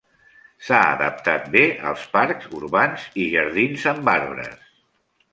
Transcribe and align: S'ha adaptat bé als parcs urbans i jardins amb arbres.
S'ha 0.67 0.77
adaptat 0.93 1.43
bé 1.55 1.61
als 1.89 2.05
parcs 2.15 2.47
urbans 2.59 3.03
i 3.25 3.27
jardins 3.35 3.85
amb 3.93 4.09
arbres. 4.15 4.57